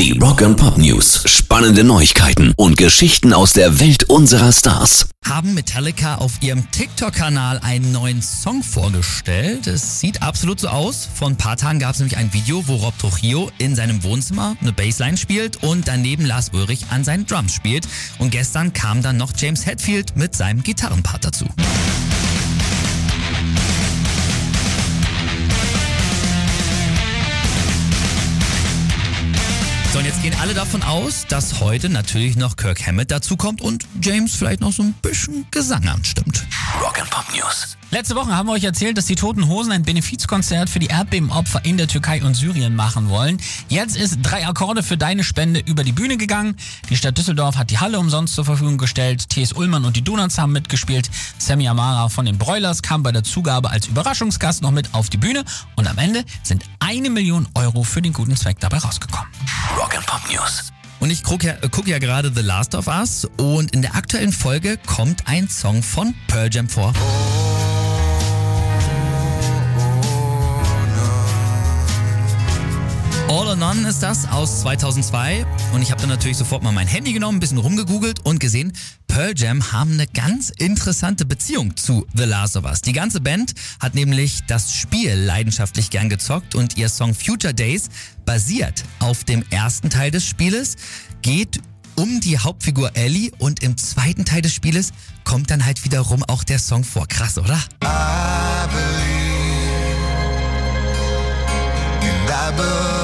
Die 0.00 0.12
Rock 0.18 0.40
and 0.40 0.56
Pop 0.56 0.78
News. 0.78 1.24
Spannende 1.26 1.84
Neuigkeiten 1.84 2.54
und 2.56 2.78
Geschichten 2.78 3.34
aus 3.34 3.52
der 3.52 3.80
Welt 3.80 4.04
unserer 4.04 4.50
Stars. 4.50 5.10
Haben 5.28 5.52
Metallica 5.52 6.14
auf 6.14 6.40
ihrem 6.40 6.70
TikTok-Kanal 6.70 7.58
einen 7.62 7.92
neuen 7.92 8.22
Song 8.22 8.62
vorgestellt. 8.62 9.66
Es 9.66 10.00
sieht 10.00 10.22
absolut 10.22 10.58
so 10.58 10.68
aus. 10.68 11.06
Vor 11.14 11.28
ein 11.28 11.36
paar 11.36 11.58
Tagen 11.58 11.80
gab 11.80 11.92
es 11.92 11.98
nämlich 11.98 12.16
ein 12.16 12.32
Video, 12.32 12.66
wo 12.66 12.76
Rob 12.76 12.98
Trujillo 12.98 13.50
in 13.58 13.76
seinem 13.76 14.02
Wohnzimmer 14.02 14.56
eine 14.62 14.72
Bassline 14.72 15.18
spielt 15.18 15.62
und 15.62 15.86
daneben 15.86 16.24
Lars 16.24 16.48
Ulrich 16.54 16.86
an 16.88 17.04
seinen 17.04 17.26
Drums 17.26 17.52
spielt. 17.52 17.86
Und 18.18 18.30
gestern 18.30 18.72
kam 18.72 19.02
dann 19.02 19.18
noch 19.18 19.32
James 19.36 19.66
Hetfield 19.66 20.16
mit 20.16 20.34
seinem 20.34 20.62
Gitarrenpart 20.62 21.26
dazu. 21.26 21.44
Und 30.00 30.06
jetzt 30.06 30.22
gehen 30.22 30.34
alle 30.40 30.54
davon 30.54 30.82
aus, 30.82 31.26
dass 31.28 31.60
heute 31.60 31.90
natürlich 31.90 32.34
noch 32.34 32.56
Kirk 32.56 32.86
Hammett 32.86 33.10
dazukommt 33.10 33.60
und 33.60 33.84
James 34.00 34.34
vielleicht 34.34 34.62
noch 34.62 34.72
so 34.72 34.82
ein 34.82 34.94
bisschen 34.94 35.44
Gesang 35.50 35.86
anstimmt. 35.88 36.46
Rock 36.82 36.98
and 36.98 37.10
Pop 37.10 37.26
News. 37.34 37.76
Letzte 37.90 38.14
Woche 38.14 38.34
haben 38.34 38.46
wir 38.46 38.52
euch 38.52 38.64
erzählt, 38.64 38.96
dass 38.96 39.04
die 39.04 39.14
Toten 39.14 39.48
Hosen 39.48 39.72
ein 39.72 39.82
Benefizkonzert 39.82 40.70
für 40.70 40.78
die 40.78 40.86
Erdbebenopfer 40.86 41.66
in 41.66 41.76
der 41.76 41.86
Türkei 41.86 42.22
und 42.22 42.34
Syrien 42.34 42.76
machen 42.76 43.10
wollen. 43.10 43.38
Jetzt 43.68 43.96
ist 43.96 44.20
drei 44.22 44.46
Akkorde 44.46 44.82
für 44.82 44.96
deine 44.96 45.22
Spende 45.22 45.60
über 45.60 45.84
die 45.84 45.92
Bühne 45.92 46.16
gegangen. 46.16 46.56
Die 46.88 46.96
Stadt 46.96 47.18
Düsseldorf 47.18 47.58
hat 47.58 47.70
die 47.70 47.78
Halle 47.78 47.98
umsonst 47.98 48.34
zur 48.34 48.46
Verfügung 48.46 48.78
gestellt. 48.78 49.28
T.S. 49.28 49.52
Ullmann 49.52 49.84
und 49.84 49.96
die 49.96 50.02
Donuts 50.02 50.38
haben 50.38 50.52
mitgespielt. 50.52 51.10
Sammy 51.36 51.68
Amara 51.68 52.08
von 52.08 52.24
den 52.24 52.38
Broilers 52.38 52.80
kam 52.80 53.02
bei 53.02 53.12
der 53.12 53.24
Zugabe 53.24 53.68
als 53.68 53.88
Überraschungsgast 53.88 54.62
noch 54.62 54.70
mit 54.70 54.94
auf 54.94 55.10
die 55.10 55.18
Bühne. 55.18 55.44
Und 55.76 55.88
am 55.88 55.98
Ende 55.98 56.24
sind 56.42 56.64
eine 56.78 57.10
Million 57.10 57.48
Euro 57.54 57.82
für 57.82 58.00
den 58.00 58.14
guten 58.14 58.36
Zweck 58.36 58.60
dabei 58.60 58.78
rausgekommen. 58.78 59.28
Rock 59.76 59.96
and 59.96 60.06
Pop 60.06 60.20
News. 60.30 60.72
Und 61.00 61.10
ich 61.10 61.22
gucke 61.22 61.46
ja, 61.46 61.54
guck 61.70 61.86
ja 61.86 61.98
gerade 61.98 62.32
The 62.34 62.42
Last 62.42 62.74
of 62.74 62.86
Us 62.86 63.26
und 63.36 63.72
in 63.72 63.82
der 63.82 63.94
aktuellen 63.94 64.32
Folge 64.32 64.78
kommt 64.86 65.26
ein 65.26 65.48
Song 65.48 65.82
von 65.82 66.14
Pearl 66.26 66.50
Jam 66.52 66.68
vor. 66.68 66.92
All 73.30 73.46
or 73.46 73.54
None 73.54 73.88
ist 73.88 74.02
das 74.02 74.28
aus 74.28 74.62
2002 74.62 75.46
und 75.72 75.82
ich 75.82 75.92
habe 75.92 76.00
dann 76.00 76.10
natürlich 76.10 76.36
sofort 76.36 76.64
mal 76.64 76.72
mein 76.72 76.88
Handy 76.88 77.12
genommen, 77.12 77.36
ein 77.36 77.40
bisschen 77.40 77.58
rumgegoogelt 77.58 78.26
und 78.26 78.40
gesehen, 78.40 78.72
Pearl 79.06 79.34
Jam 79.36 79.70
haben 79.70 79.92
eine 79.92 80.08
ganz 80.08 80.50
interessante 80.50 81.24
Beziehung 81.24 81.76
zu 81.76 82.08
The 82.12 82.24
Last 82.24 82.56
of 82.56 82.64
Us. 82.64 82.82
Die 82.82 82.92
ganze 82.92 83.20
Band 83.20 83.54
hat 83.78 83.94
nämlich 83.94 84.40
das 84.48 84.74
Spiel 84.74 85.14
leidenschaftlich 85.14 85.90
gern 85.90 86.08
gezockt 86.08 86.56
und 86.56 86.76
ihr 86.76 86.88
Song 86.88 87.14
Future 87.14 87.54
Days 87.54 87.88
basiert 88.24 88.82
auf 88.98 89.22
dem 89.22 89.44
ersten 89.50 89.90
Teil 89.90 90.10
des 90.10 90.26
Spieles, 90.26 90.74
geht 91.22 91.60
um 91.94 92.20
die 92.20 92.36
Hauptfigur 92.36 92.96
Ellie 92.96 93.30
und 93.38 93.62
im 93.62 93.76
zweiten 93.76 94.24
Teil 94.24 94.42
des 94.42 94.54
Spieles 94.54 94.90
kommt 95.22 95.52
dann 95.52 95.64
halt 95.64 95.84
wiederum 95.84 96.24
auch 96.24 96.42
der 96.42 96.58
Song 96.58 96.82
vor. 96.82 97.06
Krass, 97.06 97.38
oder? 97.38 97.62
I 97.84 98.66
believe, 98.72 99.20
and 102.02 102.28
I 102.28 102.56
believe. 102.56 102.99